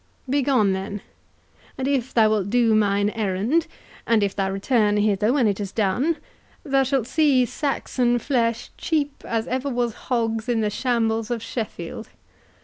"Begone, 0.27 0.73
then; 0.73 1.01
and 1.77 1.87
if 1.87 2.11
thou 2.11 2.31
wilt 2.31 2.49
do 2.49 2.73
mine 2.73 3.11
errand, 3.11 3.67
and 4.07 4.23
if 4.23 4.35
thou 4.35 4.49
return 4.49 4.97
hither 4.97 5.31
when 5.31 5.45
it 5.47 5.59
is 5.59 5.71
done, 5.71 6.17
thou 6.63 6.81
shalt 6.81 7.05
see 7.05 7.45
Saxon 7.45 8.17
flesh 8.17 8.71
cheap 8.79 9.23
as 9.23 9.45
ever 9.45 9.69
was 9.69 9.93
hog's 10.09 10.49
in 10.49 10.61
the 10.61 10.71
shambles 10.71 11.29
of 11.29 11.43
Sheffield. 11.43 12.09